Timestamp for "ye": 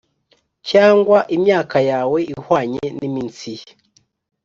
3.57-3.67